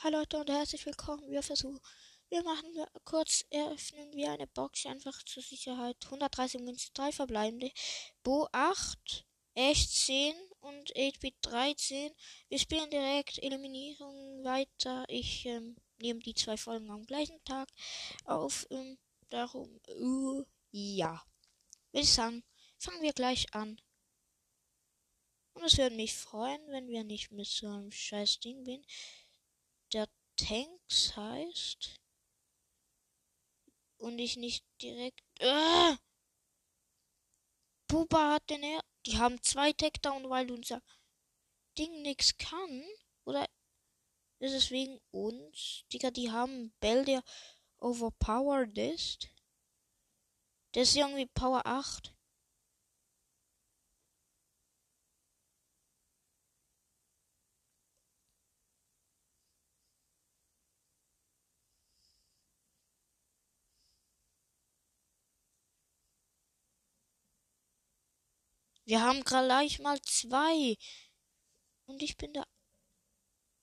[0.00, 1.28] Hallo Leute und herzlich willkommen.
[1.28, 1.80] Wir versuchen,
[2.28, 2.72] wir machen
[3.04, 5.96] kurz, eröffnen wir eine Box einfach zur Sicherheit.
[6.04, 7.72] 130 Münzen, 3 verbleibende.
[8.22, 12.12] Bo 8, Echt 10 und 8-Bit 13.
[12.48, 15.04] Wir spielen direkt Eliminierung weiter.
[15.08, 17.68] Ich ähm, nehme die zwei Folgen am gleichen Tag
[18.24, 18.68] auf.
[18.70, 18.98] Ähm,
[19.30, 21.24] darum, uh, ja.
[21.90, 22.44] Würde sagen,
[22.78, 23.80] fangen wir gleich an.
[25.54, 28.84] Und es würde mich freuen, wenn wir nicht mit so einem scheiß Ding bin
[29.92, 31.94] der Tanks heißt.
[33.98, 35.20] Und ich nicht direkt.
[35.40, 35.96] Äh!
[37.88, 38.84] Buba hat den er.
[39.06, 40.82] Die haben zwei Takedown, weil unser
[41.78, 42.84] Ding nix kann.
[43.24, 43.46] Oder
[44.40, 45.84] ist es wegen uns?
[45.92, 47.22] Digga, die haben Bell, der
[47.78, 49.28] overpowered ist.
[50.74, 52.14] Der ist irgendwie Power 8.
[68.88, 70.78] Wir haben gleich mal zwei.
[71.84, 72.48] Und ich bin der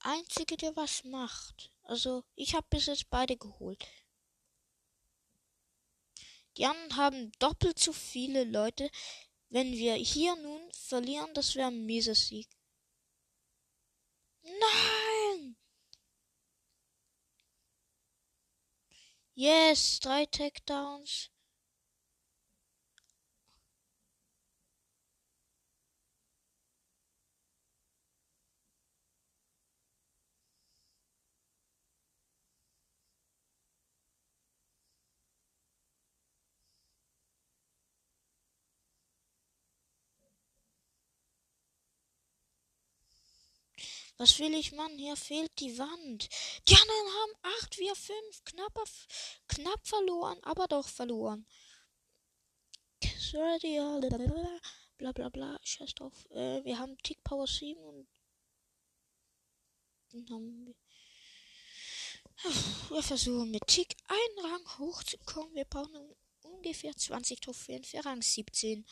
[0.00, 1.72] Einzige, der was macht.
[1.84, 3.82] Also, ich habe bis jetzt beide geholt.
[6.58, 8.90] Die anderen haben doppelt so viele Leute.
[9.48, 12.50] Wenn wir hier nun verlieren, das wäre ein mieser Sieg.
[14.42, 15.56] Nein!
[19.34, 21.30] Yes, drei Takedowns.
[44.18, 44.96] Was will ich, Mann?
[44.96, 46.28] Hier fehlt die Wand.
[46.68, 48.44] Die anderen haben acht, wir fünf.
[48.44, 48.84] Knapper,
[49.48, 51.46] knapp verloren, aber doch verloren.
[54.96, 55.58] Bla bla bla.
[55.62, 56.26] Scheiß drauf.
[56.30, 58.08] Äh, wir haben Tick Power 7 und
[60.12, 60.74] dann haben wir.
[62.90, 65.54] Wir versuchen mit Tick einen Rang hochzukommen.
[65.54, 68.86] Wir brauchen ungefähr 20 Trophäen für Rang 17.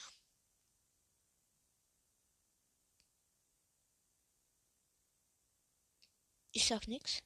[6.57, 7.19] Ich sag nix.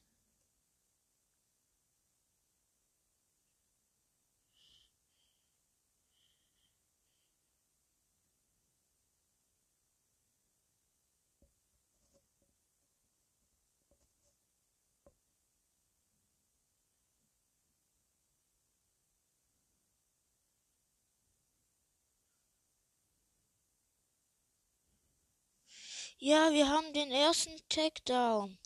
[26.21, 28.57] Ja, wir haben den ersten Takedown.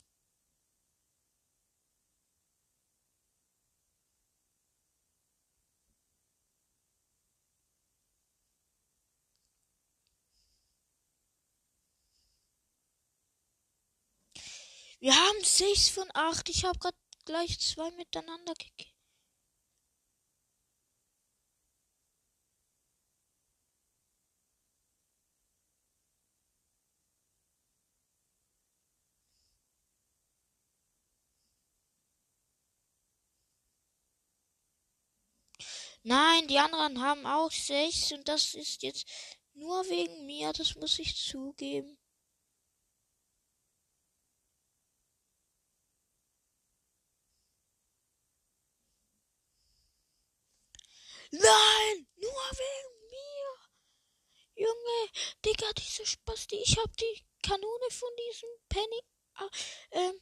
[15.03, 16.47] Wir haben sechs von acht.
[16.47, 18.95] Ich habe gerade gleich zwei miteinander gekriegt.
[36.03, 39.05] Nein, die anderen haben auch sechs und das ist jetzt
[39.53, 41.97] nur wegen mir, das muss ich zugeben.
[51.33, 54.65] Nein, nur wegen mir.
[54.65, 55.09] Junge,
[55.43, 56.57] Digga, diese Spasti.
[56.57, 59.01] Ich hab die Kanone von diesem Penny
[59.39, 60.21] äh, ähm,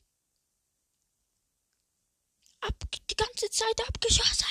[2.61, 2.75] ab,
[3.09, 4.47] die ganze Zeit abgeschossen.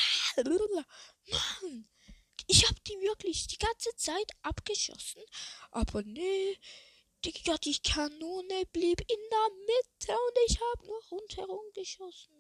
[1.31, 1.89] Mann,
[2.47, 5.25] ich hab die wirklich die ganze Zeit abgeschossen.
[5.71, 6.59] Aber nee,
[7.25, 12.40] Digga, die Kanone blieb in der Mitte und ich hab nur rundherum geschossen.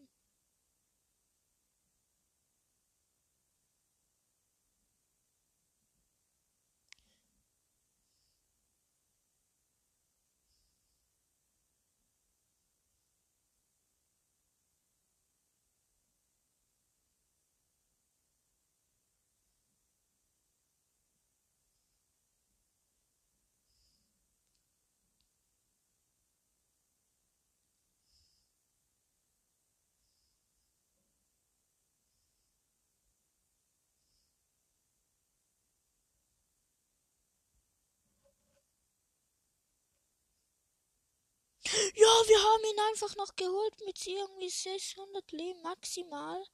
[42.60, 46.44] Haben ihn einfach noch geholt mit irgendwie 600 Leben maximal.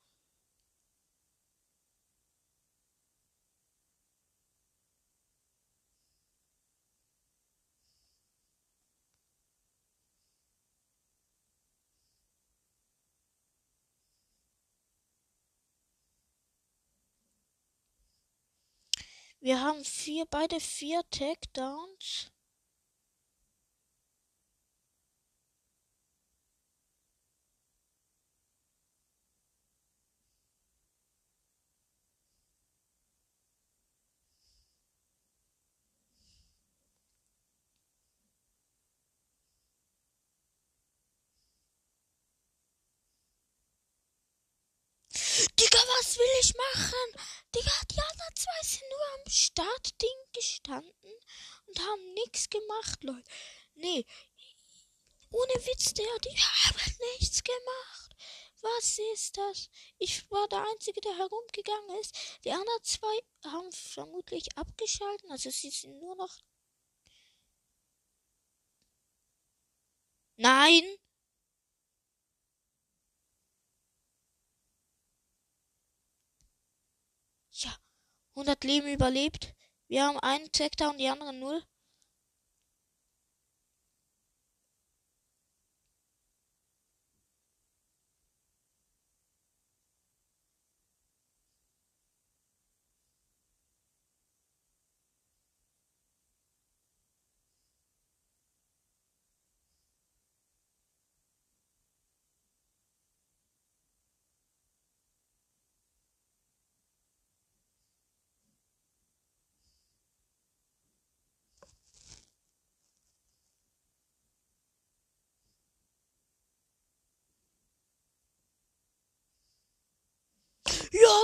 [19.41, 22.31] Wir haben vier, beide vier Takedowns.
[45.59, 45.79] Digga,
[46.17, 47.09] will ich machen?
[47.55, 51.15] Digga, die anderen zwei sind nur am Startding gestanden
[51.67, 53.31] und haben nichts gemacht, Leute.
[53.75, 54.07] Nee,
[55.31, 58.17] ohne Witz, der, die haben nichts gemacht.
[58.63, 59.71] Was ist das?
[59.99, 62.15] Ich war der Einzige, der herumgegangen ist.
[62.45, 65.31] Die anderen zwei haben vermutlich abgeschalten.
[65.31, 66.37] Also sie sind nur noch.
[70.39, 70.85] Nein!
[77.53, 77.77] Ja,
[78.37, 79.55] 100 Leben überlebt.
[79.89, 81.63] Wir haben einen Takedown, die anderen null.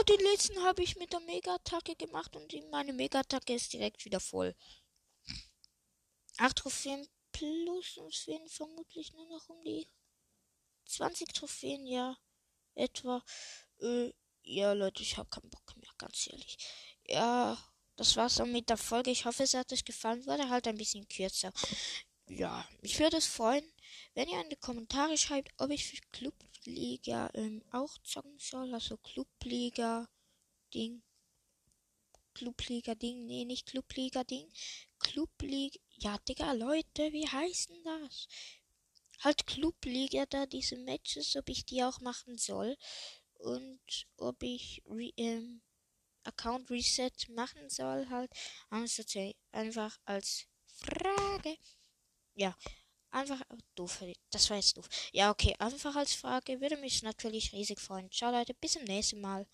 [0.03, 4.19] Ja, den letzten habe ich mit der Mega-Attacke gemacht und meine Mega-Attacke ist direkt wieder
[4.19, 4.57] voll.
[6.39, 9.89] Acht Trophäen plus und es fehlen vermutlich nur noch um die
[10.87, 12.19] 20 Trophäen, ja,
[12.75, 13.25] etwa.
[13.79, 14.13] Äh,
[14.43, 16.59] ja, Leute, ich habe keinen Bock mehr, ganz ehrlich.
[17.07, 17.57] Ja,
[17.95, 19.13] das war's dann mit der Folge.
[19.13, 20.27] Ich hoffe, es hat euch gefallen.
[20.27, 21.53] Wurde halt ein bisschen kürzer.
[22.27, 23.73] Ja, mich würde es freuen,
[24.15, 26.01] wenn ihr in die Kommentare schreibt, ob ich für
[26.63, 28.73] Clubliga ähm, auch zocken soll.
[28.73, 30.09] Also Clubliga
[30.73, 31.03] Ding.
[32.35, 33.27] Clubliga Ding.
[33.27, 34.51] Nee, nicht Clubliga Ding.
[34.99, 35.79] Clubliga.
[35.97, 38.29] Ja, Digga, Leute, wie heißt denn das?
[39.21, 42.77] Halt Clubliga da, diese Matches, ob ich die auch machen soll.
[43.35, 45.63] Und ob ich re ähm,
[46.25, 48.31] Account Reset machen soll, halt.
[49.51, 51.57] Einfach als Frage.
[52.35, 52.57] Ja,
[53.13, 53.41] einfach
[53.75, 54.03] doof.
[54.31, 54.89] Das war jetzt doof.
[55.13, 56.61] Ja, okay, einfach als Frage.
[56.61, 58.11] Würde mich natürlich riesig freuen.
[58.11, 59.47] Ciao, Leute, bis zum nächsten Mal.